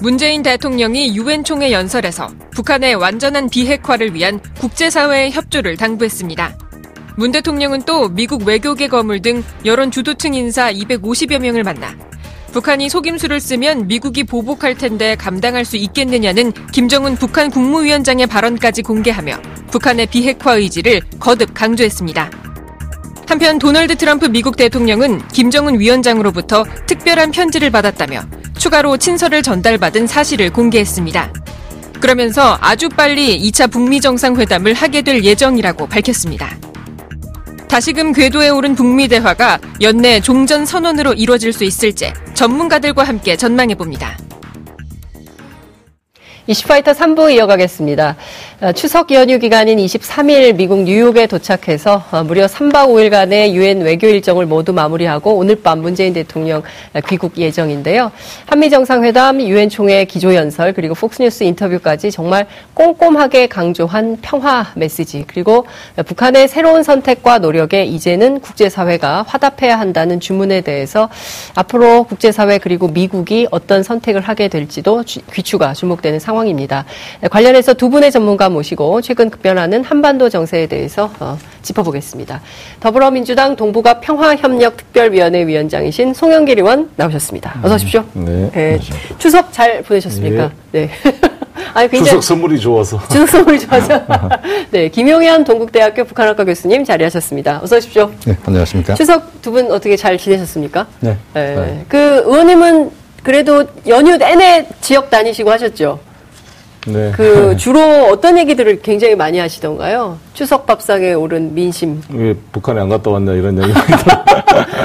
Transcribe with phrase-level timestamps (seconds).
[0.00, 6.56] 문재인 대통령이 유엔 총회 연설에서 북한의 완전한 비핵화를 위한 국제사회의 협조를 당부했습니다.
[7.16, 11.96] 문 대통령은 또 미국 외교계 거물 등 여론 주도층 인사 250여 명을 만나
[12.52, 19.42] 북한이 속임수를 쓰면 미국이 보복할 텐데 감당할 수 있겠느냐는 김정은 북한 국무위원장의 발언까지 공개하며
[19.72, 22.47] 북한의 비핵화 의지를 거듭 강조했습니다.
[23.28, 28.22] 한편 도널드 트럼프 미국 대통령은 김정은 위원장으로부터 특별한 편지를 받았다며
[28.56, 31.34] 추가로 친서를 전달받은 사실을 공개했습니다.
[32.00, 36.56] 그러면서 아주 빨리 2차 북미 정상회담을 하게 될 예정이라고 밝혔습니다.
[37.68, 44.16] 다시금 궤도에 오른 북미 대화가 연내 종전 선언으로 이루어질 수 있을지 전문가들과 함께 전망해 봅니다.
[46.50, 48.16] 이슈파이터 3부 이어가겠습니다.
[48.62, 54.46] 어, 추석 연휴 기간인 23일 미국 뉴욕에 도착해서 어, 무려 3박 5일간의 유엔 외교 일정을
[54.46, 56.62] 모두 마무리하고 오늘 밤 문재인 대통령
[57.06, 58.10] 귀국 예정인데요.
[58.46, 65.66] 한미 정상회담, 유엔 총회 기조연설 그리고 폭스뉴스 인터뷰까지 정말 꼼꼼하게 강조한 평화 메시지 그리고
[66.06, 71.10] 북한의 새로운 선택과 노력에 이제는 국제사회가 화답해야 한다는 주문에 대해서
[71.54, 75.04] 앞으로 국제사회 그리고 미국이 어떤 선택을 하게 될지도
[75.34, 76.37] 귀추가 주목되는 상황.
[76.38, 76.84] 상황입니다.
[77.30, 82.40] 관련해서 두 분의 전문가 모시고 최근 급변하는 한반도 정세에 대해서 어, 짚어보겠습니다.
[82.80, 87.60] 더불어민주당 동북아 평화협력특별위원회 위원장이신 송영길 의원 나오셨습니다.
[87.62, 88.04] 어서 오십시오.
[88.12, 88.50] 네.
[88.52, 88.78] 네.
[89.18, 90.50] 추석 잘 보내셨습니까?
[90.72, 90.88] 네.
[91.04, 91.10] 네.
[91.74, 93.00] 아니, 굉장히 추석 선물이 좋아서.
[93.10, 94.00] 추석 선물이 좋아서.
[94.70, 97.60] 네, 김용현 동국대학교 북한학과 교수님 자리하셨습니다.
[97.62, 98.10] 어서 오십시오.
[98.26, 98.94] 네, 안녕하십니까.
[98.94, 100.86] 추석 두 분 어떻게 잘 지내셨습니까?
[101.00, 101.16] 네.
[101.34, 101.54] 네.
[101.56, 101.84] 네.
[101.88, 102.90] 그 의원님은
[103.22, 105.98] 그래도 연휴 내내 지역 다니시고 하셨죠?
[106.86, 107.12] 네.
[107.14, 110.18] 그 주로 어떤 얘기들을 굉장히 많이 하시던가요?
[110.32, 112.00] 추석 밥상에 오른 민심.
[112.12, 113.72] 왜 북한에 안 갔다 왔냐 이런 얘기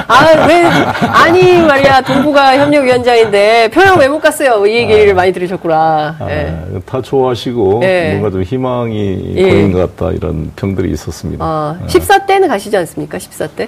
[0.07, 4.65] 아, 왜 아니 말이야 동북아 협력위원장인데 평양 왜 못 갔어요?
[4.67, 6.17] 이 얘기를 아, 많이 들으셨구나.
[6.19, 6.63] 아, 네.
[6.85, 8.11] 다 좋아하시고 네.
[8.11, 9.49] 뭔가 좀 희망이 예.
[9.49, 11.43] 보인 것 같다 이런 평들이 있었습니다.
[11.43, 13.17] 아, 14 때는 가시지 않습니까?
[13.17, 13.67] 14 때?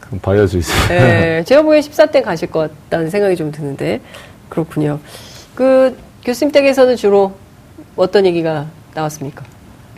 [0.00, 0.72] 그럼 봐야죠 이제.
[0.88, 4.00] 네, 제가 보기엔 14 때 가실 것 같다는 생각이 좀 드는데
[4.48, 4.98] 그렇군요.
[5.54, 7.32] 그 교수님 댁에서는 주로
[8.00, 9.44] 어떤 얘기가 나왔습니까?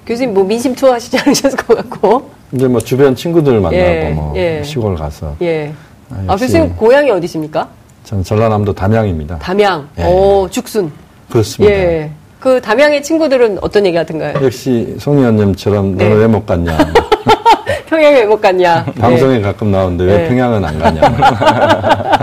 [0.05, 2.31] 교수님 뭐 민심 투어 하시지 않으셨을 것 같고.
[2.53, 4.63] 이제 뭐 주변 친구들 만나고 예, 뭐 예.
[4.65, 5.37] 시골 가서.
[5.41, 5.73] 예.
[6.11, 7.69] 아, 아 교수님 고향이 어디십니까?
[8.05, 9.39] 저는 전라남도 담양입니다.
[9.39, 9.89] 담양.
[9.99, 10.05] 예.
[10.05, 10.91] 오, 죽순.
[11.31, 11.75] 그렇습니다.
[11.75, 12.11] 예.
[12.41, 14.45] 그 담양의 친구들은 어떤 얘기 하던가요?
[14.45, 16.05] 역시 송 의원님처럼 네.
[16.09, 16.77] 너는 왜 못 갔냐.
[17.93, 18.85] 평양에 왜 못 갔냐.
[18.99, 19.43] 방송에 네.
[19.43, 20.29] 가끔 나오는데 왜 네.
[20.29, 21.01] 평양은 안 가냐.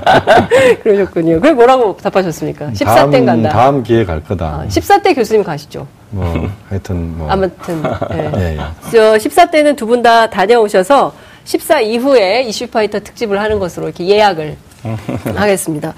[0.81, 1.35] 그러셨군요.
[1.40, 2.68] 그게 뭐라고 답하셨습니까?
[2.72, 3.50] 14대 간다.
[3.50, 4.46] 다음 기회에 갈 거다.
[4.46, 5.85] 아, 14대 교수님 가시죠.
[6.09, 7.30] 뭐, 하여튼 뭐.
[7.30, 8.31] 아무튼, 네.
[8.35, 8.59] 예, 예.
[8.91, 11.13] 저 14대는 두 분 다 다녀오셔서
[11.44, 14.56] 14 이후에 이슈파이터 특집을 하는 것으로 이렇게 예약을
[15.36, 15.94] 하겠습니다.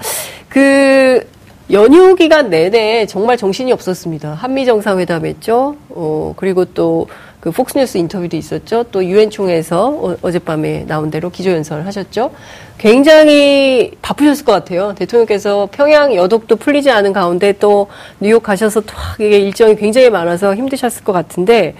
[0.48, 1.26] 그,
[1.70, 4.34] 연휴 기간 내내 정말 정신이 없었습니다.
[4.34, 5.76] 한미 정상회담 했죠.
[5.88, 7.06] 어, 그리고 또
[7.42, 8.84] 그 폭스뉴스 인터뷰도 있었죠.
[8.92, 12.30] 또 유엔 총회에서 어, 젯밤에 나온 대로 기조연설을 하셨죠.
[12.78, 14.94] 굉장히 바쁘셨을 것 같아요.
[14.94, 17.88] 대통령께서 평양 여독도 풀리지 않은 가운데 또
[18.20, 21.74] 뉴욕 가셔서 또 이게 일정이 굉장히 많아서 힘드셨을 것 같은데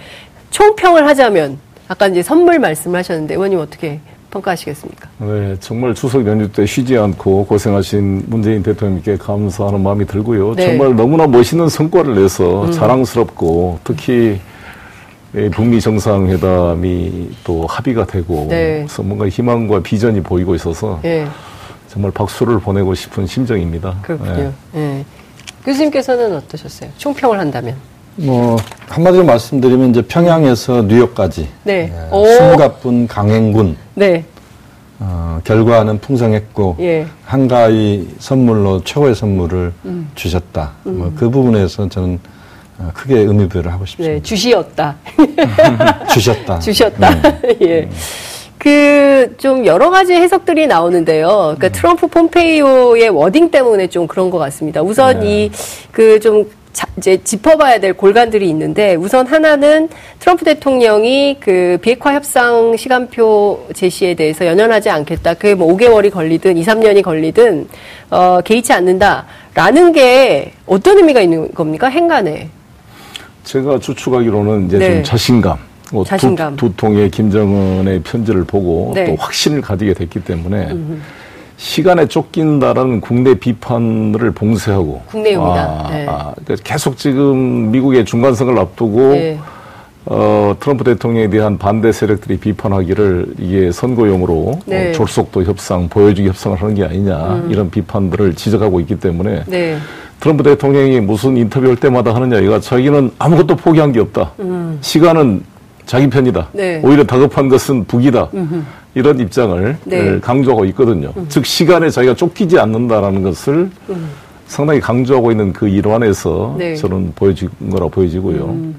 [0.49, 1.57] 총평을 하자면
[1.87, 4.01] 아까 이제 선물 말씀을 하셨는데 의원님 어떻게
[4.31, 5.09] 평가하시겠습니까?
[5.19, 10.55] 네, 정말 추석 연휴 때 쉬지 않고 고생하신 문재인 대통령께 감사하는 마음이 들고요.
[10.55, 10.65] 네.
[10.65, 12.71] 정말 너무나 멋있는 성과를 내서 음.
[12.73, 14.41] 자랑스럽고 특히
[15.51, 18.79] 북미 정상회담이 또 합의가 되고 네.
[18.85, 21.27] 그래서 뭔가 희망과 비전이 보이고 있어서 네.
[21.87, 23.95] 정말 박수를 보내고 싶은 심정입니다.
[24.03, 24.53] 그렇군요.
[24.73, 25.05] 네.
[25.65, 26.89] 교수님께서는 어떠셨어요?
[26.97, 27.75] 총평을 한다면?
[28.15, 28.57] 뭐
[28.89, 31.91] 한마디로 말씀드리면 이제 평양에서 뉴욕까지 네.
[31.91, 34.23] 예, 숨가쁜 강행군 네.
[34.99, 37.07] 어, 결과는 풍성했고 예.
[37.25, 40.11] 한가위 선물로 최고의 선물을 음.
[40.13, 40.73] 주셨다.
[40.85, 40.99] 음.
[40.99, 42.29] 뭐그 부분에서 저는 어,
[42.93, 44.15] 크게 의미 부여를 하고 싶습니다.
[44.15, 44.95] 네, 주시었다.
[46.11, 46.59] 주셨다.
[46.59, 47.21] 주셨다.
[47.21, 47.57] 네.
[47.61, 47.79] 예.
[47.83, 47.89] 음.
[48.57, 51.27] 그, 좀 여러 가지 해석들이 나오는데요.
[51.57, 51.71] 그러니까 음.
[51.73, 54.81] 트럼프 폼페이오의 워딩 때문에 좀 그런 것 같습니다.
[54.81, 55.45] 우선 네.
[55.45, 55.51] 이,
[55.91, 62.75] 그 좀, 자, 이제 짚어봐야 될 골간들이 있는데 우선 하나는 트럼프 대통령이 그 비핵화 협상
[62.77, 65.35] 시간표 제시에 대해서 연연하지 않겠다.
[65.35, 67.67] 그게 뭐 5개월이 걸리든 2, 3년이 걸리든
[68.11, 71.87] 어, 개의치 않는다라는 게 어떤 의미가 있는 겁니까?
[71.89, 72.49] 행간에.
[73.43, 74.93] 제가 추측하기로는 이제 네.
[74.95, 75.57] 좀 자신감.
[75.91, 76.55] 뭐 자신감.
[76.55, 79.05] 두, 두 통의 김정은의 편지를 보고 네.
[79.05, 80.99] 또 확신을 가지게 됐기 때문에 음흠.
[81.57, 85.61] 시간에 쫓긴다라는 국내 비판을 봉쇄하고 국내용이다.
[85.61, 86.05] 아, 네.
[86.09, 89.39] 아, 계속 지금 미국의 중간선을 앞두고 네.
[90.05, 94.89] 어, 트럼프 대통령에 대한 반대 세력들이 비판하기를 이게 선거용으로 네.
[94.89, 97.47] 어, 졸속도 협상, 보여주기 협상을 하는 게 아니냐 음.
[97.49, 99.77] 이런 비판들을 지적하고 있기 때문에 네.
[100.23, 104.31] 트럼프 대통령이 무슨 인터뷰할 때마다 하는 이야기가 자기는 아무것도 포기한 게 없다.
[104.39, 104.77] 음.
[104.79, 105.43] 시간은
[105.85, 106.47] 자기 편이다.
[106.53, 106.79] 네.
[106.81, 108.29] 오히려 다급한 것은 북이다.
[108.33, 108.61] 음흠.
[108.95, 110.19] 이런 입장을 네.
[110.21, 111.11] 강조하고 있거든요.
[111.17, 111.25] 음.
[111.27, 114.09] 즉 시간에 자기가 쫓기지 않는다라는 것을 음.
[114.47, 116.73] 상당히 강조하고 있는 그 일환에서 네.
[116.77, 118.45] 저는 보여진 거라 보여지고요.
[118.45, 118.75] 음.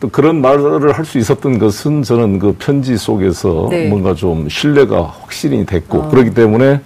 [0.00, 3.86] 또 그런 말을 할 수 있었던 것은 저는 그 편지 속에서 네.
[3.88, 6.08] 뭔가 좀 신뢰가 확실히 됐고 아.
[6.08, 6.80] 그렇기 때문에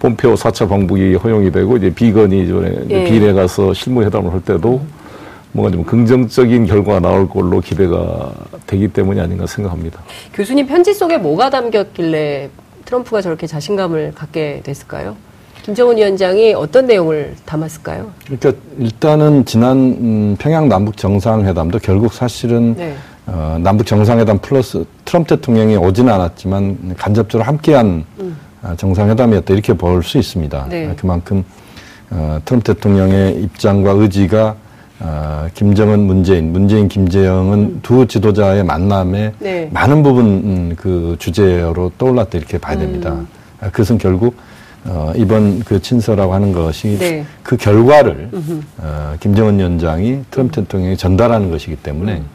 [0.00, 3.04] 폼페오 4차 방북이 허용이 되고 이제 비건이 이번에 예.
[3.04, 4.80] 비례 가서 실무회담을 할 때도
[5.52, 8.32] 뭔가 좀 긍정적인 결과가 나올 걸로 기대가
[8.66, 10.00] 되기 때문이 아닌가 생각합니다.
[10.34, 12.50] 교수님 편지 속에 뭐가 담겼길래
[12.84, 15.16] 트럼프가 저렇게 자신감을 갖게 됐을까요?
[15.62, 18.10] 김정은 위원장이 어떤 내용을 담았을까요?
[18.24, 22.94] 그러니까 일단은 지난 음, 평양 남북 정상회담도 결국 사실은 네.
[23.26, 28.36] 어, 남북 정상회담 플러스 트럼프 대통령이 오지는 않았지만 간접적으로 함께한 음.
[28.62, 30.66] 아, 정상회담이었다 이렇게 볼 수 있습니다.
[30.68, 30.94] 네.
[30.96, 31.44] 그만큼
[32.10, 34.56] 어, 트럼프 대통령의 입장과 의지가
[35.00, 37.80] 어, 김정은, 문재인, 문재인, 김재영은 음.
[37.82, 39.68] 두 지도자의 만남에 네.
[39.72, 43.12] 많은 부분 음, 그 주제로 떠올랐다 이렇게 봐야 됩니다.
[43.12, 43.28] 음.
[43.60, 44.34] 아, 그것은 결국
[44.84, 47.24] 어, 이번 그 친서라고 하는 것이 네.
[47.42, 48.30] 그 결과를
[48.78, 52.26] 어, 김정은 위원장이 트럼프 대통령이 전달하는 것이기 때문에 음.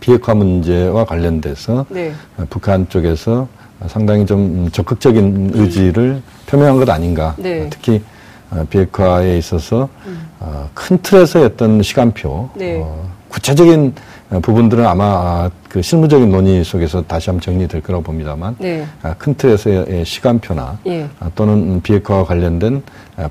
[0.00, 2.12] 비핵화 문제와 관련돼서 네.
[2.36, 3.48] 어, 북한 쪽에서
[3.86, 7.34] 상당히 좀 적극적인 의지를 표명한 것 아닌가.
[7.38, 7.68] 네.
[7.70, 8.02] 특히
[8.50, 10.28] 어, 비핵화에 있어서 음.
[10.40, 12.80] 어, 큰 틀에서의 어떤 시간표, 네.
[12.82, 13.94] 어, 구체적인
[14.42, 18.86] 부분들은 아마 그 실무적인 논의 속에서 다시 한번 정리될 거라고 봅니다만 네.
[19.02, 21.08] 아, 큰 틀에서의 시간표나 예.
[21.34, 22.82] 또는 비핵화와 관련된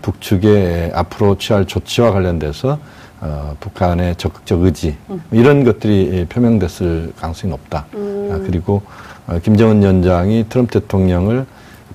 [0.02, 2.80] 북측의 앞으로 취할 조치와 관련돼서
[3.20, 5.22] 어, 북한의 적극적 의지 음.
[5.32, 7.86] 이런 것들이 표명됐을 가능성이 높다.
[7.96, 8.30] 음.
[8.32, 9.07] 아, 그리고 어,
[9.44, 11.46] 김정은 위원장이 트럼프 대통령을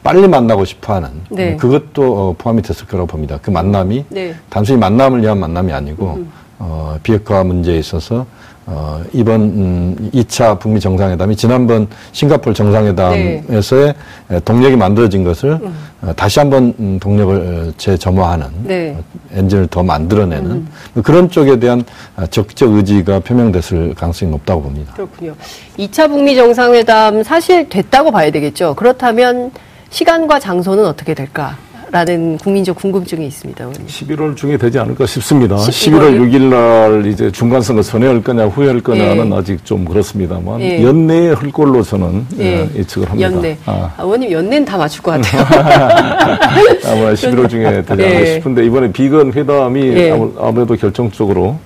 [0.02, 1.56] 빨리 만나고 싶어하는 네.
[1.56, 3.38] 그것도 어, 포함이 됐을 거라고 봅니다.
[3.40, 4.34] 그 만남이 네.
[4.50, 6.32] 단순히 만남을 위한 만남이 아니고 음.
[6.58, 8.26] 어, 비핵화 문제에 있어서
[8.66, 13.94] 어, 이번 음, 2차 북미 정상회담이 지난번 싱가폴 정상회담에서의
[14.28, 14.40] 네.
[14.40, 15.74] 동력이 만들어진 것을 음.
[16.00, 18.96] 어, 다시 한번 음, 동력을 재점화하는 네.
[18.96, 20.68] 어, 엔진을 더 만들어내는 음.
[20.94, 21.84] 뭐 그런 쪽에 대한
[22.30, 24.94] 적극적 의지가 표명됐을 가능성이 높다고 봅니다.
[24.94, 25.34] 그렇군요.
[25.78, 28.74] 2차 북미 정상회담 사실 됐다고 봐야 되겠죠.
[28.74, 29.50] 그렇다면
[29.90, 31.56] 시간과 장소는 어떻게 될까?
[31.92, 33.64] 라는 국민적 궁금증이 있습니다.
[33.64, 33.86] 의원님.
[33.86, 35.56] 11월 중에 되지 않을까 싶습니다.
[35.56, 39.36] 11월 6일 날 이제 중간선거 전에 할 거냐 후에 할 거냐는 예.
[39.36, 40.82] 아직 좀 그렇습니다만 예.
[40.82, 42.44] 연내에 할 걸로 저는 예.
[42.44, 42.78] 예.
[42.78, 43.30] 예측을 합니다.
[43.30, 43.58] 연내.
[43.66, 43.92] 아.
[43.98, 45.42] 아, 의원님 연내는 다 맞출 것 같아요.
[46.86, 48.26] 아마 11월 중에 되지 않을까 예.
[48.36, 50.18] 싶은데 이번에 비건 회담이 예.
[50.38, 51.58] 아무래도 결정적으로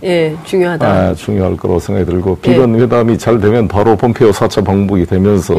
[0.44, 0.88] 중요하다.
[0.88, 5.54] 아, 중요할 거라고 생각이 들고 비건 회담이 잘 되면 바로 폼페오 4차 방북이 되면서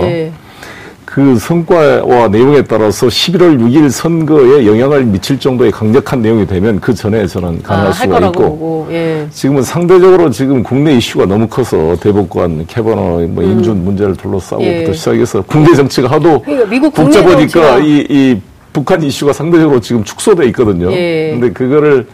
[1.08, 7.26] 그 성과와 내용에 따라서 11월 6일 선거에 영향을 미칠 정도의 강력한 내용이 되면 그 전에
[7.26, 9.26] 저는 가능할 아, 수가 있고 예.
[9.32, 13.52] 지금은 상대적으로 지금 국내 이슈가 너무 커서 대법관 캐버너 뭐 음.
[13.52, 14.94] 인준 문제를 둘러싸고부터 예.
[14.94, 18.42] 시작해서 국내 정치가 하도 그러니까 복잡하니까 이, 이
[18.74, 20.92] 북한 이슈가 상대적으로 지금 축소돼 있거든요.
[20.92, 21.32] 예.
[21.32, 22.06] 근데 그거를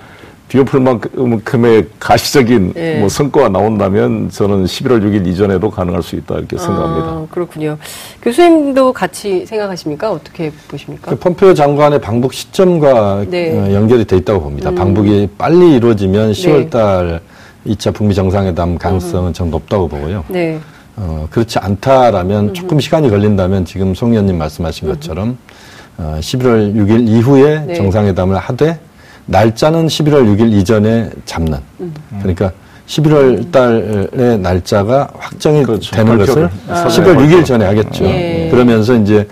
[0.50, 3.00] 뒤엎을 만큼의 가시적인 네.
[3.00, 7.08] 뭐 성과가 나온다면 저는 11월 6일 이전에도 가능할 수 있다 이렇게 생각합니다.
[7.08, 7.78] 아, 그렇군요.
[8.22, 10.12] 교수님도 같이 생각하십니까?
[10.12, 11.10] 어떻게 보십니까?
[11.10, 13.58] 그 펌페오 장관의 방북 시점과 네.
[13.58, 14.70] 어, 연결이 돼 있다고 봅니다.
[14.70, 14.76] 음.
[14.76, 17.22] 방북이 빨리 이루어지면 10월 달
[17.66, 17.74] 네.
[17.74, 19.34] 2차 북미 정상회담 가능성은 음.
[19.34, 20.24] 전 높다고 보고요.
[20.28, 20.60] 네.
[20.96, 22.54] 어, 그렇지 않다라면 음.
[22.54, 24.94] 조금 시간이 걸린다면 지금 송 의원님 말씀하신 음.
[24.94, 25.38] 것처럼
[25.98, 27.74] 어, 11월 6일 이후에 네.
[27.74, 28.80] 정상회담을 하되
[29.26, 31.58] 날짜는 11월 6일 이전에 잡는.
[31.80, 31.94] 음.
[32.20, 32.52] 그러니까
[32.88, 35.96] 11월 달의 날짜가 확정이 그렇죠.
[35.96, 36.86] 되는 것을 아.
[36.88, 38.04] 11월 6일 전에 하겠죠.
[38.06, 38.50] 예.
[38.52, 39.26] 그러면서 이제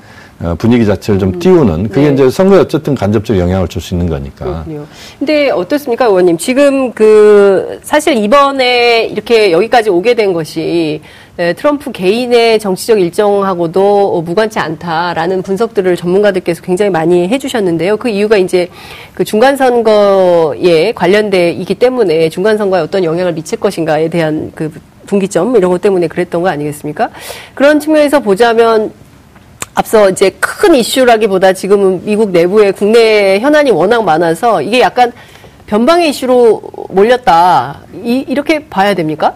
[0.44, 1.40] 어, 분위기 자체를 좀 음.
[1.40, 2.14] 띄우는 그게 네.
[2.14, 4.46] 이제 선거에 어쨌든 간접적 영향을 줄 수 있는 거니까.
[4.46, 4.86] 그렇군요.
[5.20, 6.38] 근데 어떻습니까, 의원님?
[6.38, 11.02] 지금 그 사실 이번에 이렇게 여기까지 오게 된 것이
[11.38, 17.98] 트럼프 개인의 정치적 일정하고도 무관치 않다라는 분석들을 전문가들께서 굉장히 많이 해주셨는데요.
[17.98, 18.70] 그 이유가 이제
[19.14, 24.72] 그 중간 선거에 관련돼 있기 때문에 중간 선거에 어떤 영향을 미칠 것인가에 대한 그
[25.08, 27.10] 분기점 이런 것 때문에 그랬던 거 아니겠습니까?
[27.56, 28.92] 그런 측면에서 보자면
[29.74, 35.12] 앞서 이제 큰 이슈라기보다 지금은 미국 내부에 국내 현안이 워낙 많아서 이게 약간
[35.68, 37.80] 변방의 이슈로 몰렸다.
[38.04, 39.36] 이, 이렇게 봐야 됩니까?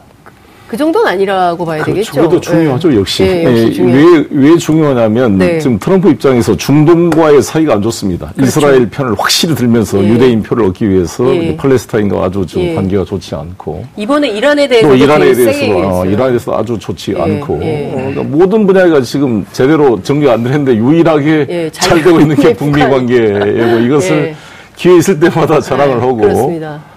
[0.76, 1.94] 그 정도는 아니라고 봐야 그렇죠.
[1.94, 2.12] 되겠죠.
[2.14, 2.96] 그래도 중요하죠, 네.
[2.98, 3.24] 역시.
[3.24, 5.58] 네, 역시 네, 왜, 왜 중요하냐면 네.
[5.58, 8.34] 지금 트럼프 입장에서 중동과의 사이가 안 좋습니다.
[8.36, 8.46] 그렇죠.
[8.46, 10.10] 이스라엘 편을 확실히 들면서 예.
[10.10, 11.56] 유대인 표를 얻기 위해서 예.
[11.56, 12.76] 팔레스타인과 아주 예.
[12.76, 17.22] 관계가 좋지 않고 이번에 이란에 대해서 또 이란에 대해서 어, 이란에 대해서 아주 좋지 예.
[17.22, 17.92] 않고 예.
[17.94, 22.52] 어, 그러니까 모든 분야가 지금 제대로 정리가 안 되는데 유일하게 예, 잘 되고 있는 게
[22.54, 24.36] 북미 관계이고 이것을
[24.76, 26.95] 기회 있을 때마다 자랑을 하고 그렇습니다.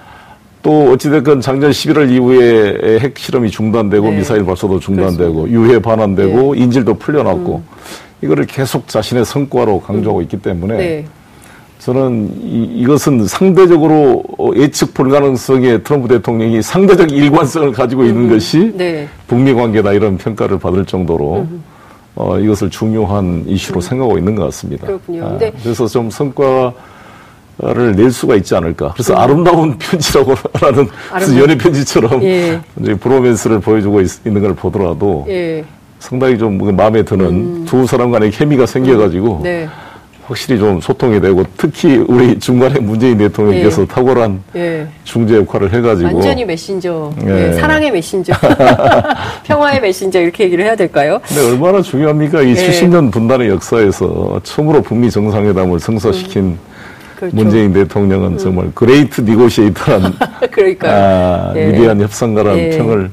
[0.63, 4.17] 또 어찌됐건 작년 11월 이후에 핵 실험이 중단되고 네.
[4.19, 5.61] 미사일 발사도 중단되고 그렇습니다.
[5.61, 6.61] 유해 반환되고 네.
[6.61, 7.77] 인질도 풀려났고 음.
[8.23, 10.23] 이거를 계속 자신의 성과로 강조하고 음.
[10.23, 11.05] 있기 때문에 네.
[11.79, 14.25] 저는 이, 것은 상대적으로
[14.57, 18.31] 예측 불가능성의 트럼프 대통령이 상대적 일관성을 가지고 있는 음.
[18.31, 19.09] 것이 네.
[19.29, 21.63] 북미 관계다 이런 평가를 받을 정도로 음.
[22.17, 23.81] 어, 이것을 중요한 이슈로 음.
[23.81, 24.87] 생각하고 있는 것 같습니다.
[24.89, 25.25] 그렇군요.
[25.25, 26.73] 아, 그래서 좀 성과
[27.61, 28.93] 를낼 수가 있지 않을까.
[28.93, 29.19] 그래서 음.
[29.19, 30.89] 아름다운 편지라고 하는
[31.39, 32.61] 연애 편지처럼 예.
[32.81, 35.65] 이제 브로맨스를 보여주고 있, 는걸 보더라도 예.
[35.99, 37.65] 상당히 좀 마음에 드는 음.
[37.67, 39.43] 두 사람 간의 케미가 생겨가지고 음.
[39.43, 39.69] 네.
[40.25, 43.87] 확실히 좀 소통이 되고 특히 우리 중간에 문재인 대통령께서 예.
[43.87, 44.87] 탁월한 예.
[45.03, 47.55] 중재 역할을 해가지고 완전히 메신저, 예.
[47.55, 48.35] 사랑의 메신저,
[49.45, 51.19] 평화의 메신저 이렇게 얘기를 해야 될까요?
[51.27, 52.43] 근데 얼마나 중요합니까?
[52.43, 56.59] 이 70년 분단의 역사에서 처음으로 북미 정상회담을 성사시킨 음.
[57.19, 57.37] 그렇죠.
[57.37, 58.39] 문재인 대통령은 음.
[58.39, 60.15] 정말 great negotiator란
[60.83, 61.69] 아, 예.
[61.69, 62.79] 위대한 협상가라는 예.
[62.79, 63.11] 평을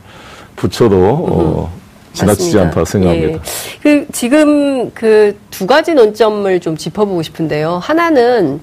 [0.55, 1.73] 붙여도 어,
[2.13, 2.61] 지나치지 맞습니다.
[2.79, 3.33] 않다 생각합니다.
[3.33, 3.39] 예.
[3.81, 7.79] 그 지금 그 두 가지 논점을 좀 짚어보고 싶은데요.
[7.81, 8.59] 하나는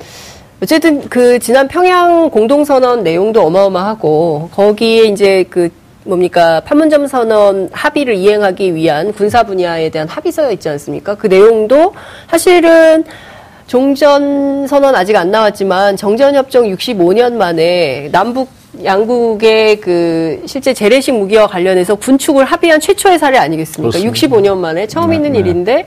[0.63, 5.71] 어쨌든 그 지난 평양 공동선언 내용도 어마어마하고 거기에 이제 그
[6.05, 11.15] 뭡니까 판문점 선언 합의를 이행하기 위한 군사 분야에 대한 합의서가 있지 않습니까?
[11.15, 11.95] 그 내용도
[12.29, 13.05] 사실은
[13.77, 18.51] 종전 선언 아직 안 나왔지만 정전 협정 65년 만에 남북
[18.85, 23.99] 양국의 그 실제 재래식 무기와 관련해서 군축을 합의한 최초의 사례 아니겠습니까?
[23.99, 24.37] 그렇습니다.
[24.37, 25.39] 65년 만에 처음 네, 있는 네.
[25.39, 25.87] 일인데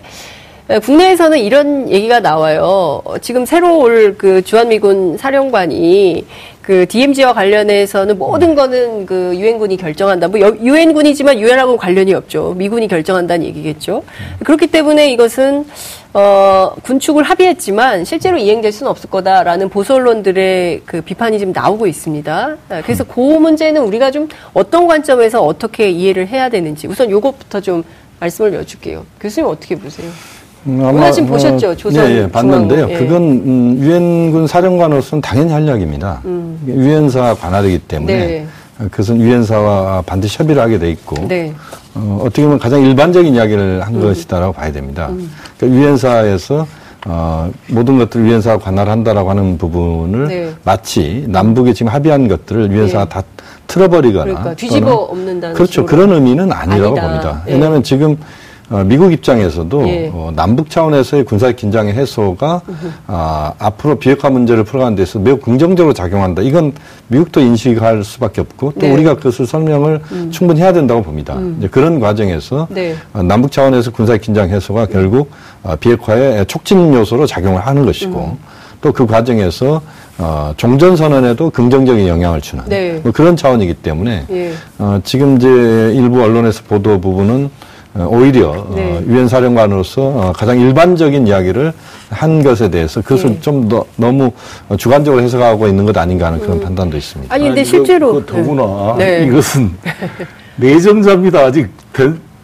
[0.81, 3.03] 국내에서는 이런 얘기가 나와요.
[3.21, 6.25] 지금 새로 올 그 주한미군 사령관이
[6.65, 10.27] 그 DMZ와 관련해서는 모든 거는 그 유엔군이 결정한다.
[10.29, 12.55] 뭐 유엔군이지만 유엔하고는 관련이 없죠.
[12.57, 14.01] 미군이 결정한다는 얘기겠죠.
[14.43, 15.67] 그렇기 때문에 이것은
[16.13, 22.57] 어, 군축을 합의했지만 실제로 이행될 수는 없을 거다라는 보수 언론들의 그 비판이 지금 나오고 있습니다.
[22.83, 27.83] 그래서 그 문제는 우리가 좀 어떤 관점에서 어떻게 이해를 해야 되는지 우선 요것부터 좀
[28.19, 29.05] 말씀을 여쭐게요.
[29.19, 30.09] 교수님 어떻게 보세요?
[30.67, 32.87] 음, 아마 지금 뭐 보셨죠 조선 예, 예, 봤는데요.
[32.89, 32.97] 예.
[32.97, 36.21] 그건 음, 유엔군 사령관으로서는 당연히 할 이야기입니다.
[36.25, 36.59] 음.
[36.67, 38.47] 유엔사 관할이기 때문에 네.
[38.77, 41.53] 그것은 유엔사와 반드시 협의를 하게 돼 있고 네.
[41.93, 44.01] 어, 어떻게 보면 가장 일반적인 이야기를 한 음.
[44.01, 45.07] 것이다라고 봐야 됩니다.
[45.11, 45.29] 음.
[45.57, 46.67] 그러니까 유엔사에서
[47.07, 50.51] 어, 모든 것들을 유엔사가 관할한다라고 하는 부분을 네.
[50.63, 53.09] 마치 남북이 지금 합의한 것들을 유엔사가 네.
[53.09, 53.21] 다
[53.67, 55.85] 틀어버리거나 그러니까 뒤집어 없는다는 그렇죠.
[55.85, 57.07] 그런 의미는 아니라고 아니다.
[57.07, 57.43] 봅니다.
[57.45, 57.53] 네.
[57.53, 58.17] 왜냐하면 지금 어,
[58.85, 60.11] 미국 입장에서도 예.
[60.11, 62.61] 어, 남북 차원에서의 군사 긴장의 해소가
[63.05, 66.41] 아, 앞으로 비핵화 문제를 풀어가는 데서 매우 긍정적으로 작용한다.
[66.41, 66.73] 이건
[67.07, 68.91] 미국도 인식할 수밖에 없고 또 네.
[68.91, 70.31] 우리가 그것을 설명을 음.
[70.31, 71.35] 충분히 해야 된다고 봅니다.
[71.35, 71.57] 음.
[71.59, 72.95] 이제 그런 과정에서 네.
[73.13, 75.29] 어, 남북 차원에서 군사 긴장 해소가 결국
[75.61, 78.55] 어, 비핵화의 촉진 요소로 작용을 하는 것이고 음.
[78.81, 79.81] 또그 과정에서
[80.17, 82.99] 어, 종전선언에도 긍정적인 영향을 주는 네.
[83.03, 84.53] 뭐 그런 차원이기 때문에 예.
[84.77, 87.49] 어, 지금 이제 일부 언론에서 보도 부분은 어,
[88.03, 89.01] 오히려 어, 네.
[89.07, 91.71] 유엔 사령관으로서 어, 가장 일반적인 이야기를
[92.09, 93.39] 한 것에 대해서 그것을 네.
[93.39, 94.31] 좀 더, 너무
[94.77, 96.61] 주관적으로 해석하고 있는 것 아닌가 하는 그런 음.
[96.61, 97.33] 판단도 있습니다.
[97.33, 99.25] 아니 근데 실제로 그, 그 더구나 네.
[99.25, 99.71] 이것은
[100.57, 101.39] 내정자입니다.
[101.39, 101.69] 아직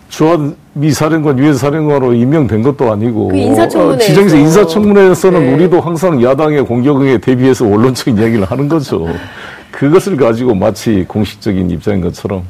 [0.10, 5.53] 주한 미 사령관, 유엔 사령관으로 임명된 것도 아니고 그 인사청문회 지정에서 인사청문회에서는 네.
[5.53, 9.08] 우리도 항상 야당의 공격에 대비해서 원론적인 이야기를 하는 거죠.
[9.72, 12.43] 그것을 가지고 마치 공식적인 입장인 것처럼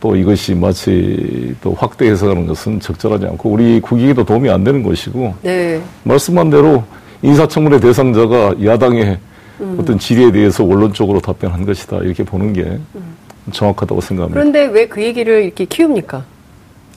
[0.00, 5.34] 또 이것이 마치 또 확대 해석하는 것은 적절하지 않고 우리 국익에도 도움이 안 되는 것이고
[5.42, 5.80] 네.
[6.04, 6.84] 말씀한 대로
[7.22, 9.18] 인사청문회 대상자가 야당의
[9.60, 9.76] 음.
[9.80, 13.16] 어떤 질의에 대해서 원론적으로 답변한 것이다 이렇게 보는 게 음.
[13.50, 14.38] 정확하다고 생각합니다.
[14.40, 16.22] 그런데 왜 그 얘기를 이렇게 키웁니까?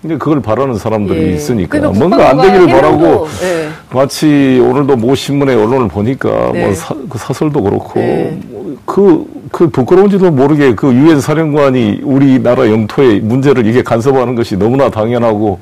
[0.01, 1.33] 근데 그걸 바라는 사람들이 예.
[1.35, 3.69] 있으니까 뭔가 안 되기를 바라고 예.
[3.93, 6.65] 마치 오늘도 모 신문의 언론을 보니까 네.
[6.65, 8.39] 뭐 사, 그 사설도 그렇고 네.
[8.85, 15.59] 그, 그 부끄러운지도 모르게 그 유엔 사령관이 우리나라 영토의 문제를 이게 간섭하는 것이 너무나 당연하고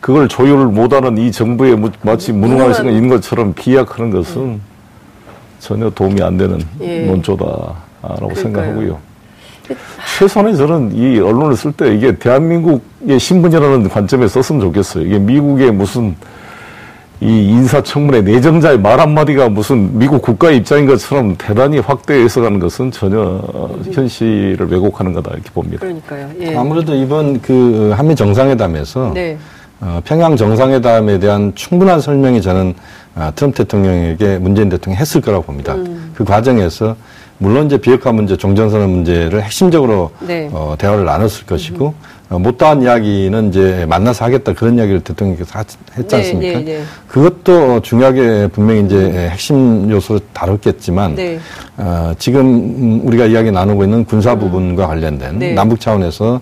[0.00, 4.60] 그걸 조율을 못하는 이 정부에 마치 무능할 수가 있는 것처럼 비약하는 것은 음.
[5.60, 7.06] 전혀 도움이 안 되는 예.
[7.06, 8.98] 논조다라고 생각하고요.
[10.18, 15.04] 최소한의 저는 이 언론을 쓸 때 이게 대한민국의 신분이라는 관점에 썼으면 좋겠어요.
[15.04, 16.16] 이게 미국의 무슨
[17.20, 23.42] 이 인사청문회 내정자의 말 한마디가 무슨 미국 국가의 입장인 것처럼 대단히 확대 해석하는 것은 전혀
[23.92, 25.80] 현실을 왜곡하는 거다 이렇게 봅니다.
[25.80, 26.28] 그러니까요.
[26.40, 26.54] 예.
[26.54, 29.36] 아무래도 이번 그 한미 정상회담에서 네.
[29.80, 32.74] 어, 평양 정상회담에 대한 충분한 설명이 저는
[33.16, 35.74] 어, 트럼프 대통령에게 문재인 대통령이 했을 거라고 봅니다.
[35.74, 36.12] 음.
[36.14, 36.94] 그 과정에서
[37.38, 40.48] 물론 이제 비핵화 문제, 종전선언 문제를 핵심적으로 네.
[40.52, 41.94] 어, 대화를 나눴을 것이고 어,
[42.28, 45.60] 못다한 이야기는 이제 만나서 하겠다 그런 이야기를 대통령께서
[45.96, 46.58] 했지 네, 않습니까?
[46.58, 49.28] 네, 네, 그것도 중요하게 분명히 이제 음.
[49.30, 51.38] 핵심 요소를 다뤘겠지만 네.
[51.78, 54.40] 어, 지금 우리가 이야기 나누고 있는 군사 음.
[54.40, 55.52] 부분과 관련된 네.
[55.54, 56.40] 남북 차원에서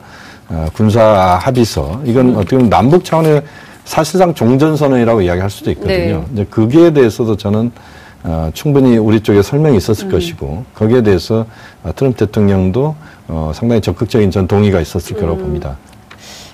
[0.48, 2.36] 어, 군사 합의서 이건 음.
[2.36, 3.42] 어떻게 보면 남북 차원의
[3.84, 5.94] 사실상 종전선언이라고 이야기할 수도 있거든요.
[5.94, 6.24] 네.
[6.32, 7.70] 이제 거기에 대해서도 저는
[8.26, 10.10] 어, 충분히 우리 쪽에 설명이 있었을 음.
[10.10, 11.46] 것이고 거기에 대해서
[11.84, 12.96] 어, 트럼프 대통령도
[13.28, 15.42] 어, 상당히 적극적인 전 동의가 있었을 거라고 음.
[15.42, 15.78] 봅니다.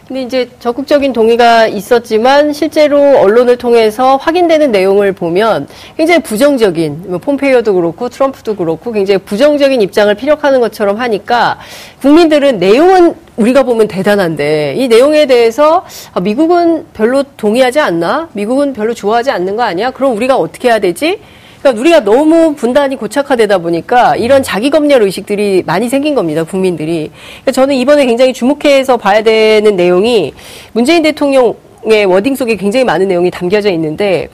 [0.07, 7.73] 근데 이제 적극적인 동의가 있었지만 실제로 언론을 통해서 확인되는 내용을 보면 굉장히 부정적인 뭐 폼페이오도
[7.73, 11.59] 그렇고 트럼프도 그렇고 굉장히 부정적인 입장을 피력하는 것처럼 하니까
[12.03, 18.29] 국민들은 내용은 우리가 보면 대단한데 이 내용에 대해서 아, 미국은 별로 동의하지 않나?
[18.35, 19.93] 미국은 별로 좋아하지 않는 거 아니야?
[19.93, 21.21] 그럼 우리가 어떻게 해야 되지?
[21.63, 26.43] 그러니까 우리가 너무 분단이 고착화되다 보니까 이런 자기 검열 의식들이 많이 생긴 겁니다.
[26.43, 27.11] 국민들이.
[27.43, 30.35] 그러니까 저는 이번에 굉장히 주목해서 봐야 되는 내용이
[30.73, 34.29] 문재인 대통령의 워딩 속에 굉장히 많은 내용이 담겨져 있는데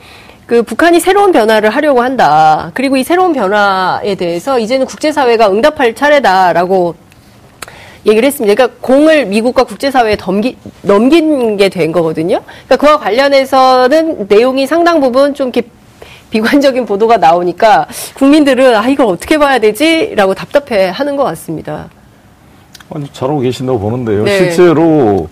[0.47, 2.71] 그 북한이 새로운 변화를 하려고 한다.
[2.73, 6.95] 그리고 이 새로운 변화에 대해서 이제는 국제사회가 응답할 차례다라고
[8.07, 8.55] 얘기를 했습니다.
[8.55, 12.41] 그러니까 공을 미국과 국제사회에 덤기, 넘긴 게 된 거거든요.
[12.65, 15.69] 그러니까 그와 관련해서는 내용이 상당 부분 좀 이렇게
[16.31, 21.89] 비관적인 보도가 나오니까 국민들은 아 이걸 어떻게 봐야 되지라고 답답해 하는 것 같습니다.
[22.95, 24.25] 아니 잘하고 계신다고 보는데요.
[24.25, 24.39] 네.
[24.39, 25.29] 실제로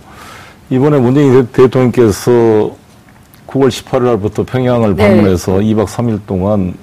[0.69, 2.31] 이번에 문재인 대통령께서
[3.47, 5.07] 9월 18일 날부터 평양을 네.
[5.07, 6.73] 방문해서 2박 3일 동안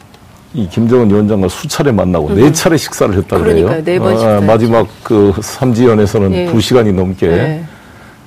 [0.54, 2.37] 이 김정은 위원장과 수차례 만나고 음.
[2.37, 3.83] 네 차례 식사를 했다 그래요.
[3.83, 6.52] 네번 아, 마지막 그 삼지연에서는 네.
[6.52, 7.64] 2시간이 넘게 네.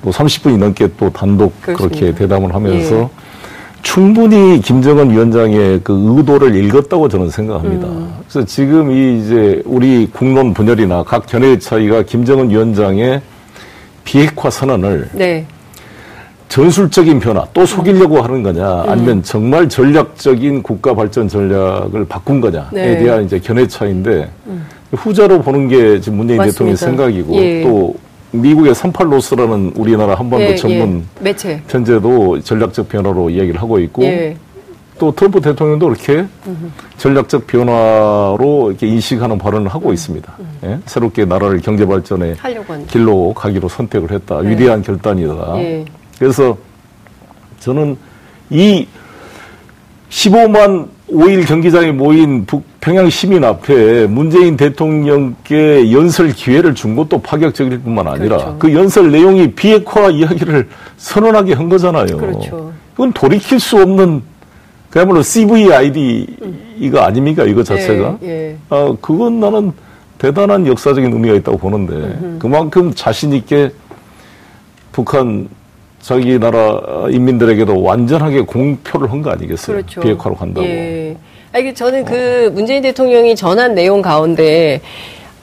[0.04, 1.96] 또 30분이 넘게 또 단독 그렇습니다.
[1.98, 3.08] 그렇게 대담을 하면서 예.
[3.82, 7.86] 충분히 김정은 위원장의 그 의도를 읽었다고 저는 생각합니다.
[7.86, 8.12] 음.
[8.28, 13.20] 그래서 지금 이 이제 우리 국론 분열이나 각 견해의 차이가 김정은 위원장의
[14.04, 15.46] 비핵화 선언을 네.
[16.48, 18.90] 전술적인 변화 또 속이려고 하는 거냐 음.
[18.90, 22.98] 아니면 정말 전략적인 국가 발전 전략을 바꾼 거냐에 네.
[22.98, 24.66] 대한 이제 견해 차이인데 음.
[24.92, 27.62] 후자로 보는 게 지금 문재인 대통령의 생각이고 예.
[27.62, 27.94] 또
[28.30, 31.24] 미국의 38로스라는 우리나라 한반도 예, 전문 예.
[31.24, 34.36] 매체 편제도 전략적 변화로 이야기를 하고 있고 예.
[34.98, 36.26] 또 트럼프 대통령도 그렇게
[36.96, 40.36] 전략적 변화로 이렇게 인식하는 발언을 하고 있습니다.
[40.64, 40.80] 예?
[40.86, 42.36] 새롭게 나라를 경제 발전의
[42.88, 44.42] 길로 가기로 선택을 했다.
[44.42, 44.50] 네.
[44.50, 45.54] 위대한 결단이다.
[45.58, 45.84] 예.
[46.18, 46.56] 그래서
[47.60, 47.96] 저는
[48.50, 48.86] 이
[50.10, 57.80] 15만 5일 경기장에 모인 북 평양 시민 앞에 문재인 대통령께 연설 기회를 준 것도 파격적일
[57.80, 58.56] 뿐만 아니라 그렇죠.
[58.58, 62.16] 그 연설 내용이 비핵화 이야기를 선언하게 한 거잖아요.
[62.16, 62.72] 그렇죠.
[62.92, 64.22] 그건 돌이킬 수 없는
[64.90, 68.18] 그야말로 CVID가 아닙니까 이거 자체가?
[68.22, 68.56] 예, 예.
[68.70, 69.72] 아 그건 나는
[70.18, 72.38] 대단한 역사적인 의미가 있다고 보는데 음흠.
[72.38, 73.70] 그만큼 자신 있게
[74.92, 75.48] 북한
[76.00, 79.76] 자기 나라 인민들에게도 완전하게 공표를 한 거 아니겠어요?
[79.78, 80.00] 그렇죠.
[80.00, 80.64] 비핵화로 간다고.
[80.66, 81.16] 예.
[81.52, 84.80] 아니, 저는 그 문재인 대통령이 전한 내용 가운데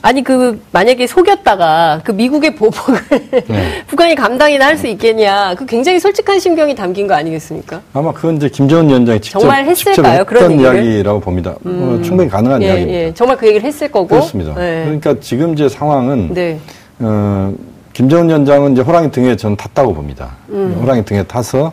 [0.01, 2.99] 아니 그 만약에 속였다가 그 미국의 보복을
[3.47, 3.83] 네.
[3.87, 7.81] 북한이 감당이나 할 수 있겠냐 그 굉장히 솔직한 심경이 담긴 거 아니겠습니까?
[7.91, 10.19] 아마 그건 이제 김정은 위원장이 직접 정말 했을까요?
[10.19, 11.55] 직접 그런 이야기라고 봅니다.
[11.65, 11.97] 음.
[11.99, 12.99] 어, 충분히 가능한 예, 이야기입니다.
[12.99, 13.13] 예.
[13.15, 14.53] 정말 그 얘기를 했을 거고 그렇습니다.
[14.53, 14.83] 네.
[14.83, 16.59] 그러니까 지금 제 상황은 네.
[16.99, 17.51] 어,
[17.93, 20.35] 김정은 위원장은 이제 호랑이 등에 저는 탔다고 봅니다.
[20.49, 20.77] 음.
[20.83, 21.71] 호랑이 등에 타서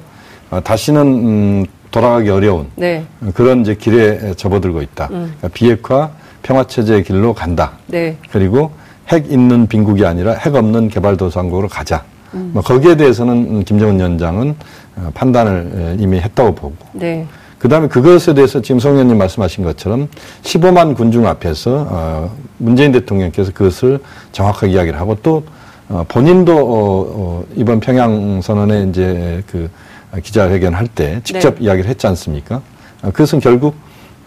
[0.51, 3.05] 어, 다시는 음, 돌아가기 어려운 네.
[3.35, 5.05] 그런 이제 길에 접어들고 있다.
[5.13, 5.33] 음.
[5.39, 6.11] 그러니까 비핵화
[6.43, 7.73] 평화 체제의 길로 간다.
[7.87, 8.17] 네.
[8.33, 8.73] 그리고
[9.09, 12.03] 핵 있는 빈국이 아니라 핵 없는 개발도상국으로 가자.
[12.35, 12.51] 음.
[12.55, 14.57] 뭐 거기에 대해서는 김정은 위원장은
[14.97, 16.77] 어, 판단을 이미 했다고 보고.
[16.93, 17.27] 네.
[17.59, 20.09] 그 다음에 그것에 대해서 지금 송 의원님 말씀하신 것처럼
[20.43, 24.01] 15만 군중 앞에서 어, 문재인 대통령께서 그것을
[24.33, 25.45] 정확하게 이야기를 하고 또
[25.89, 29.71] 어, 본인도 어, 이번 평양 선언에 이제 그
[30.21, 31.65] 기자회견 할 때 직접 네.
[31.65, 32.61] 이야기를 했지 않습니까?
[33.03, 33.75] 어, 그것은 결국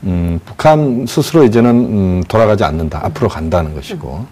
[0.03, 3.01] 음, 북한 스스로 이제는 음, 돌아가지 않는다.
[3.05, 4.25] 앞으로 간다는 것이고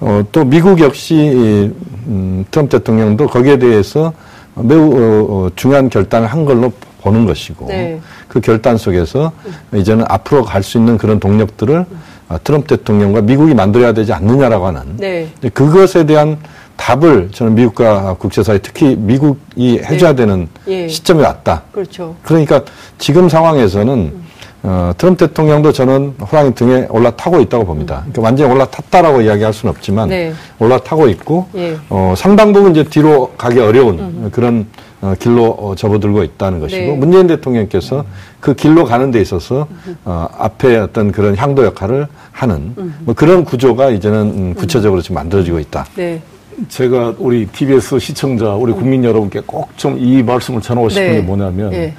[0.00, 1.72] 어, 또 미국 역시
[2.06, 4.12] 음, 트럼프 대통령도 거기에 대해서
[4.54, 6.72] 매우 어, 어, 중요한 결단을 한 걸로
[7.02, 8.00] 보는 것이고 네.
[8.28, 9.32] 그 결단 속에서
[9.74, 11.86] 이제는 앞으로 갈 수 있는 그런 동력들을
[12.28, 15.28] 어, 트럼프 대통령과 미국이 만들어야 되지 않느냐라고 하는 네.
[15.54, 16.38] 그것에 대한
[16.80, 20.16] 답을 저는 미국과 국제사회 특히 미국이 해줘야 네.
[20.16, 20.88] 되는 예.
[20.88, 21.62] 시점이 왔다.
[21.72, 22.16] 그렇죠.
[22.22, 22.62] 그러니까
[22.96, 24.26] 지금 상황에서는 음.
[24.62, 27.96] 어, 트럼프 대통령도 저는 호랑이 등에 올라타고 있다고 봅니다.
[28.06, 28.12] 음.
[28.12, 30.32] 그러니까 완전히 올라탔다라고 이야기할 수는 없지만 네.
[30.58, 31.76] 올라타고 있고 예.
[31.90, 34.30] 어, 상당 부분 이제 뒤로 가기 어려운 음.
[34.32, 34.66] 그런
[35.02, 36.96] 어, 길로 어, 접어들고 있다는 것이고 네.
[36.96, 38.04] 문재인 대통령께서
[38.40, 39.66] 그 길로 가는 데 있어서
[40.04, 45.58] 어, 앞에 어떤 그런 향도 역할을 하는 뭐 그런 구조가 이제는 음, 구체적으로 지금 만들어지고
[45.58, 45.86] 있다.
[45.94, 46.22] 네.
[46.68, 51.14] 제가 우리 TBS 시청자, 우리 국민 여러분께 꼭 좀 이 말씀을 전하고 싶은 네.
[51.16, 51.94] 게 뭐냐면 네.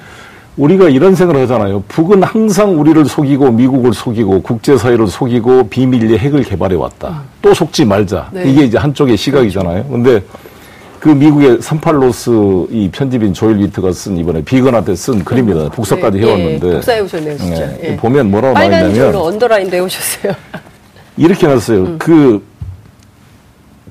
[0.56, 1.82] 우리가 이런 생각을 하잖아요.
[1.88, 7.08] 북은 항상 우리를 속이고 미국을 속이고 국제사회를 속이고 비밀리에 핵을 개발해 왔다.
[7.08, 7.28] 음.
[7.40, 8.28] 또 속지 말자.
[8.32, 8.44] 네.
[8.50, 9.84] 이게 이제 한쪽의 시각이잖아요.
[9.84, 10.22] 근데
[11.00, 15.70] 그 미국의 38로스 이 편집인 조일 위트가 쓴 이번에 비건한테 쓴 그림이다.
[15.70, 16.26] 복사까지 네.
[16.26, 16.68] 해왔는데.
[16.68, 17.66] 예, 복사해 오셨네요, 진짜.
[17.66, 17.80] 네.
[17.84, 17.96] 예.
[17.96, 20.32] 보면 뭐라고 나있냐면 빨간 줄로 언더라인 내오셨어요.
[21.16, 21.78] 이렇게 놨어요.
[21.78, 21.98] 음.
[21.98, 22.42] 그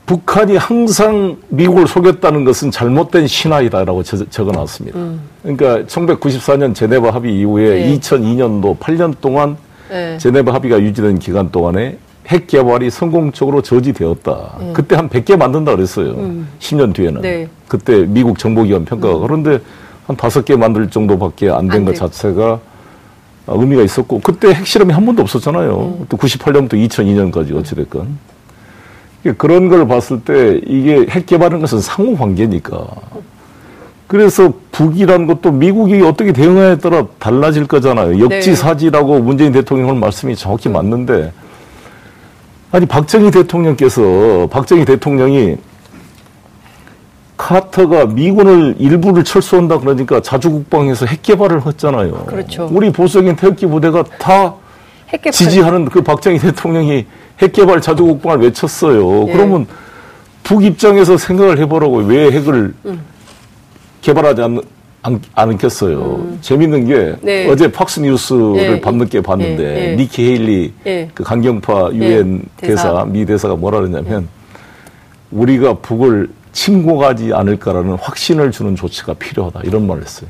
[0.05, 4.97] 북한이 항상 미국을 속였다는 것은 잘못된 신화이다라고 적어 놨습니다.
[4.99, 5.21] 음.
[5.43, 7.99] 그러니까 1994년 제네바 합의 이후에 네.
[7.99, 9.55] 2002년도 8년 동안
[9.89, 10.17] 네.
[10.17, 14.57] 제네바 합의가 유지된 기간 동안에 핵 개발이 성공적으로 저지되었다.
[14.59, 14.73] 음.
[14.73, 16.11] 그때 한 100개 만든다 그랬어요.
[16.11, 16.47] 음.
[16.59, 17.21] 10년 뒤에는.
[17.21, 17.47] 네.
[17.67, 19.15] 그때 미국 정보기관 평가가.
[19.15, 19.21] 음.
[19.21, 19.59] 그런데
[20.07, 22.59] 한 5개 만들 정도밖에 안 된 것 자체가
[23.47, 25.95] 의미가 있었고, 그때 핵실험이 한 번도 없었잖아요.
[26.01, 26.05] 음.
[26.09, 28.17] 또 98년부터 2002년까지 어찌됐건.
[29.37, 32.87] 그런 걸 봤을 때 이게 핵 개발하는 것은 상호 관계니까.
[34.07, 38.19] 그래서 북이라는 것도 미국이 어떻게 대응하에 따라 달라질 거잖아요.
[38.19, 39.21] 역지사지라고 네.
[39.21, 41.31] 문재인 대통령 말씀이 정확히 맞는데
[42.71, 45.57] 아니 박정희 대통령께서 박정희 대통령이
[47.37, 52.25] 카터가 미군을 일부를 철수한다 그러니까 자주국방에서 핵 개발을 했잖아요.
[52.25, 52.69] 그렇죠.
[52.71, 54.55] 우리 보수적인 태극기 부대가 다
[55.31, 57.05] 지지하는 그 박정희 대통령이
[57.41, 59.27] 핵 개발 자주 국방을 외쳤어요.
[59.27, 59.33] 예.
[59.33, 59.65] 그러면
[60.43, 63.01] 북 입장에서 생각을 해보라고 왜 핵을 음.
[64.01, 64.59] 개발하지 않,
[65.01, 65.99] 안, 않겠어요.
[65.99, 66.37] 음.
[66.41, 67.49] 재밌는 게 네.
[67.49, 68.81] 어제 팍스 뉴스를 네.
[68.81, 69.95] 밤늦게 봤는데 네.
[69.95, 70.73] 니키 헤일리
[71.13, 73.05] 그 강경파 유엔 대사.
[73.05, 74.27] 미 대사가 뭐라 그러냐면
[75.31, 80.29] 우리가 북을 침공하지 않을까라는 확신을 주는 조치가 필요하다 이런 말을 했어요.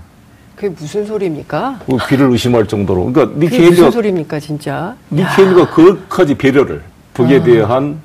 [0.55, 1.79] 그게 무슨 소리입니까?
[1.87, 3.11] 그 귀를 의심할 정도로.
[3.11, 4.95] 그러니까 니키 헤일리가 무슨 소리입니까 진짜?
[5.09, 7.43] 니키 헤일리가 그까지 배려를 북에 아.
[7.43, 7.99] 대한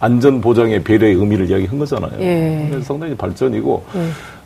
[0.00, 2.12] 안전 보장의 배려의 의미를 이야기한 거잖아요.
[2.20, 2.70] 예.
[2.82, 3.84] 상당히 발전이고.
[3.96, 4.00] 예.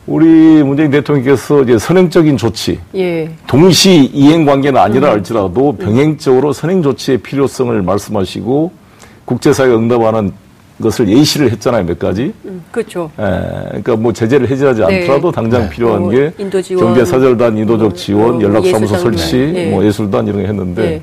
[0.07, 0.27] 우리
[0.63, 3.29] 문재인 대통령께서 이제 선행적인 조치, 예.
[3.47, 5.13] 동시 이행 관계는 아니라 음.
[5.15, 8.73] 할지라도 병행적으로 선행 조치의 필요성을 말씀하시고
[9.27, 10.33] 국제사회가 응답하는
[10.81, 12.33] 것을 예시를 했잖아요, 몇 가지.
[12.47, 13.11] 음, 그렇죠.
[13.21, 13.23] 예,
[13.69, 15.03] 그러니까 뭐 제재를 해제하지 네.
[15.03, 15.69] 않더라도 당장 네.
[15.71, 16.33] 필요한 뭐 게
[16.75, 19.71] 경제사절단, 인도적 지원, 뭐 연락사무소 설치, 네.
[19.71, 21.03] 뭐 예술단 이런 거 했는데 네.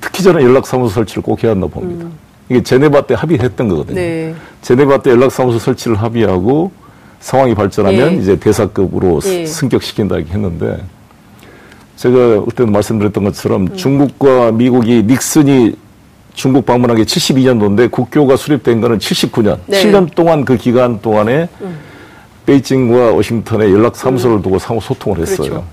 [0.00, 2.04] 특히 저는 연락사무소 설치를 꼭 해야 한다 고 봅니다.
[2.06, 2.23] 음.
[2.48, 3.94] 이게 제네바 때 합의했던 거거든요.
[3.94, 4.34] 네.
[4.62, 6.70] 제네바 때 연락사무소 설치를 합의하고
[7.20, 8.16] 상황이 발전하면 예.
[8.16, 9.46] 이제 대사급으로 예.
[9.46, 10.78] 승격시킨다 이렇게 했는데
[11.96, 13.76] 제가 그때도 말씀드렸던 것처럼 음.
[13.76, 15.76] 중국과 미국이 닉슨이
[16.34, 19.58] 중국 방문한 게 72년도인데 국교가 수립된 거는 79년.
[19.66, 19.84] 네.
[19.84, 21.78] 7년 동안 그 기간 동안에 음.
[22.44, 24.42] 베이징과 워싱턴에 연락 사무소를 음.
[24.42, 25.48] 두고 상호 소통을 했어요.
[25.48, 25.64] 그렇죠.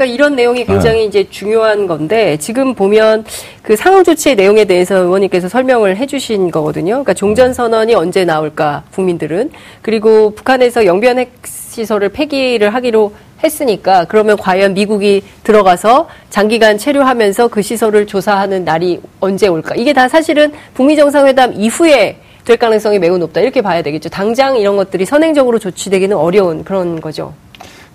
[0.00, 1.04] 그러니까 이런 내용이 굉장히 네.
[1.04, 3.26] 이제 중요한 건데 지금 보면
[3.62, 6.92] 그 상응 조치의 내용에 대해서 의원님께서 설명을 해주신 거거든요.
[6.94, 9.50] 그러니까 종전 선언이 언제 나올까 국민들은
[9.82, 13.12] 그리고 북한에서 영변 핵 시설을 폐기를 하기로
[13.44, 19.74] 했으니까 그러면 과연 미국이 들어가서 장기간 체류하면서 그 시설을 조사하는 날이 언제 올까?
[19.74, 24.08] 이게 다 사실은 북미 정상회담 이후에 될 가능성이 매우 높다 이렇게 봐야 되겠죠.
[24.08, 27.34] 당장 이런 것들이 선행적으로 조치되기는 어려운 그런 거죠.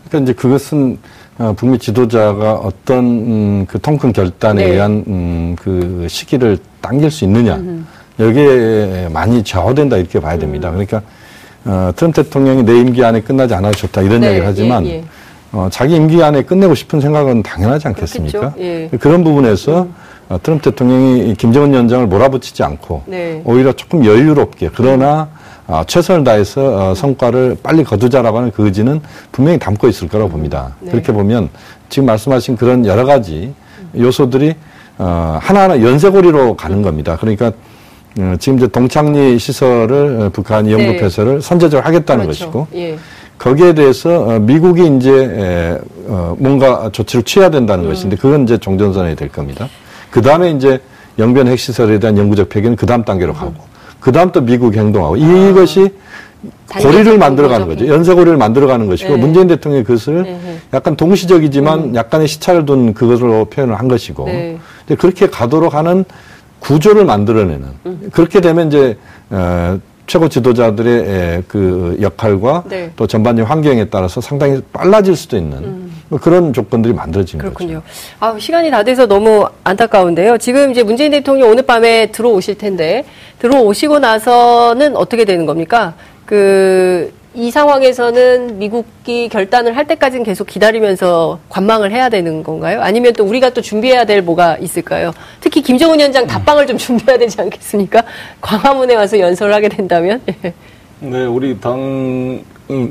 [0.08, 1.00] 그러니까 이제 그것은
[1.38, 4.71] 어, 북미 지도자가 어떤 음, 그 통큰 결단에 네.
[4.71, 7.86] 의한 음, 그 시기를 당길 수 있느냐 음.
[8.19, 10.69] 여기에 많이 좌우된다 이렇게 봐야 됩니다.
[10.69, 10.76] 음.
[10.76, 11.02] 그러니까
[11.65, 14.30] 어, 트럼프 대통령이 내 임기 안에 끝나지 않아도 좋다 이런 네.
[14.30, 15.04] 얘기를 하지만 예, 예.
[15.52, 18.54] 어, 자기 임기 안에 끝내고 싶은 생각은 당연하지 않겠습니까?
[18.60, 18.89] 예.
[19.00, 19.95] 그런 부분에서 음.
[20.30, 23.41] 어, 트럼프 대통령이 김정은 위원장을 몰아붙이지 않고 네.
[23.43, 25.35] 오히려 조금 여유롭게 그러나 어,
[25.88, 29.01] 최선을 다해서 어, 성과를 빨리 거두자라고 하는 그 의지는
[29.32, 30.75] 분명히 담고 있을 거라고 봅니다.
[30.80, 30.91] 네.
[30.91, 31.49] 그렇게 보면
[31.89, 33.54] 지금 말씀하신 그런 여러 가지
[33.97, 34.56] 요소들이
[34.97, 37.17] 어, 하나하나 연쇄고리로 가는 겁니다.
[37.19, 37.51] 그러니까
[38.19, 40.97] 어, 지금 이제 동창리 시설을 어, 북한이 연구 네.
[40.97, 42.45] 폐쇄를 선제적으로 하겠다는 그렇죠.
[42.45, 42.97] 것이고 예.
[43.38, 45.82] 거기에 대해서 어, 미국이 이제
[46.38, 47.89] 뭔가 조치를 취해야 된다는 음.
[47.89, 49.67] 것인데 그건 이제 종전선언이 될 겁니다.
[50.10, 50.80] 그 다음에 이제
[51.19, 53.38] 영변 핵시설에 대한 영구적 폐기는 그 다음 단계로 음.
[53.38, 53.74] 가고
[54.06, 55.18] 그 다음 또 미국 행동하고 아.
[55.18, 55.89] 이것이
[56.70, 57.88] 고리를 만들어가는 거죠.
[57.88, 59.20] 연쇄고리를 만들어가는 것이고 네.
[59.20, 60.60] 문재인 대통령이 그것을 네.
[60.76, 61.96] 약간 동시적이지만 음.
[61.96, 64.60] 약간의 시차를 둔 그것으로 표현을 한 것이고 네.
[65.00, 66.06] 그렇게 가도록 하는
[66.60, 68.10] 구조를 만들어내는 음.
[68.12, 68.96] 그렇게 되면 이제
[69.32, 72.91] 어, 최고 지도자들의 그 역할과 네.
[72.96, 75.85] 또 전반적인 환경에 따라서 상당히 빨라질 수도 있는 음.
[76.15, 77.82] 뭐 그런 조건들이 만들어진 그렇군요.
[77.82, 77.84] 거죠.
[78.21, 80.38] 아, 시간이 다 돼서 너무 안타까운데요.
[80.38, 83.04] 지금 이제 문재인 대통령 오늘 밤에 들어오실 텐데
[83.39, 85.93] 들어오시고 나서는 어떻게 되는 겁니까?
[86.25, 92.80] 그 이 상황에서는 미국이 결단을 할 때까지는 계속 기다리면서 관망을 해야 되는 건가요?
[92.82, 95.12] 아니면 또 우리가 또 준비해야 될 뭐가 있을까요?
[95.41, 98.04] 특히 김정은 위원장 답방을 좀 준비해야 되지 않겠습니까?
[98.39, 100.21] 광화문에 와서 연설을 하게 된다면?
[101.01, 102.41] 네, 우리 당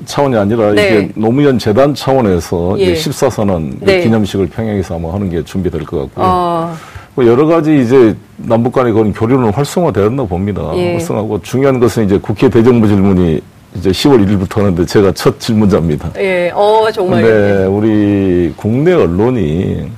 [0.05, 0.87] 차원이 아니라 네.
[0.87, 2.95] 이게 노무현 재단 차원에서 예.
[2.95, 4.03] 14선언 네.
[4.03, 6.25] 기념식을 평양에서 아마 하는 게 준비될 것 같고요.
[6.25, 6.77] 아.
[7.15, 10.71] 뭐 여러 가지 이제 남북 간의 그런 교류는 활성화되었나 봅니다.
[10.75, 10.93] 예.
[10.93, 13.41] 활성화하고 중요한 것은 이제 국회 대정부 질문이
[13.77, 16.13] 이제 10월 1일부터 하는데 제가 첫 질문자입니다.
[16.19, 17.23] 예, 어, 정말.
[17.23, 19.91] 네, 우리 국내 언론이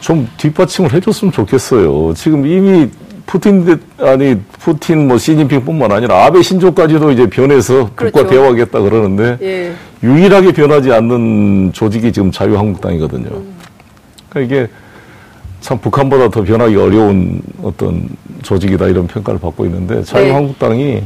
[0.00, 2.12] 좀 뒷받침을 해줬으면 좋겠어요.
[2.14, 2.88] 지금 이미
[3.26, 8.12] 푸틴 아니 푸틴 뭐 시진핑뿐만 아니라 아베 신조까지도 이제 변해서 그렇죠.
[8.12, 9.72] 국가 대화하겠다 그러는데 예.
[10.02, 13.28] 유일하게 변하지 않는 조직이 지금 자유한국당이거든요.
[13.32, 13.54] 음.
[14.28, 14.70] 그러니까 이게
[15.60, 18.08] 참 북한보다 더 변하기 어려운 어떤
[18.42, 21.04] 조직이다 이런 평가를 받고 있는데 자유한국당이 네.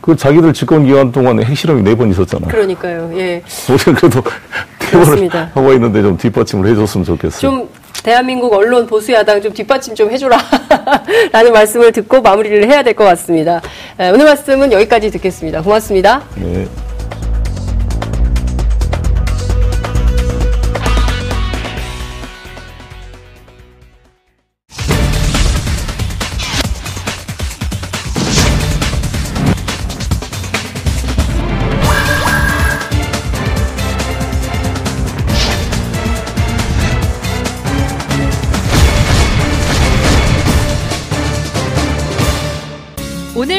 [0.00, 2.50] 그 자기들 집권 기간 동안 핵실험이 네 번 있었잖아요.
[2.50, 3.10] 그러니까요.
[3.14, 3.42] 예.
[3.68, 4.22] 우리는 그래도
[4.78, 7.40] 대본을 하고 있는데 좀 뒷받침을 해줬으면 좋겠어요.
[7.40, 7.68] 좀
[8.04, 10.38] 대한민국 언론 보수 야당 좀 뒷받침 좀 해줘라
[11.32, 13.60] 라는 말씀을 듣고 마무리를 해야 될 것 같습니다.
[13.98, 15.62] 오늘 말씀은 여기까지 듣겠습니다.
[15.62, 16.22] 고맙습니다.
[16.36, 16.66] 네.